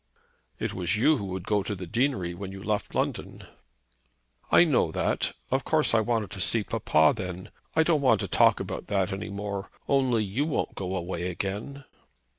"It 0.57 0.73
was 0.73 0.97
you 0.97 1.17
who 1.17 1.25
would 1.25 1.45
go 1.45 1.61
to 1.61 1.75
the 1.75 1.85
deanery 1.85 2.33
when 2.33 2.51
you 2.51 2.63
left 2.63 2.95
London." 2.95 3.43
"I 4.49 4.63
know 4.63 4.91
that. 4.91 5.33
Of 5.51 5.63
course 5.63 5.93
I 5.93 5.99
wanted 5.99 6.31
to 6.31 6.41
see 6.41 6.63
papa 6.63 7.13
then. 7.15 7.51
I 7.75 7.83
don't 7.83 8.01
want 8.01 8.19
to 8.21 8.27
talk 8.27 8.59
about 8.59 8.87
that 8.87 9.13
any 9.13 9.29
more. 9.29 9.69
Only, 9.87 10.23
you 10.23 10.45
won't 10.45 10.73
go 10.73 10.95
away 10.95 11.29
again?" 11.29 11.85